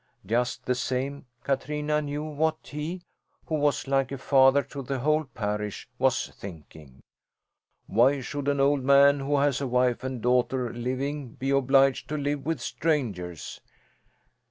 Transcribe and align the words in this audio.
Just 0.25 0.65
the 0.65 0.73
same 0.73 1.27
Katrina 1.43 2.01
knew 2.01 2.23
what 2.23 2.57
he, 2.63 3.03
who 3.45 3.53
was 3.53 3.87
like 3.87 4.11
a 4.11 4.17
father 4.17 4.63
to 4.63 4.81
the 4.81 4.97
whole 4.97 5.25
parish, 5.25 5.87
was 5.99 6.29
thinking. 6.29 7.03
"Why 7.85 8.19
should 8.21 8.47
an 8.47 8.59
old 8.59 8.83
man 8.83 9.19
who 9.19 9.37
has 9.37 9.61
a 9.61 9.67
wife 9.67 10.03
and 10.03 10.19
daughter 10.19 10.73
living 10.73 11.33
be 11.33 11.51
obliged 11.51 12.09
to 12.09 12.17
live 12.17 12.47
with 12.47 12.61
strangers? 12.61 13.61